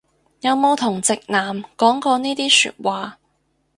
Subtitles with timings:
[0.39, 3.19] 有冇同直男講過呢啲説話